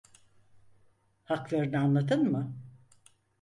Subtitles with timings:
[1.23, 2.55] Haklarını anladın mı?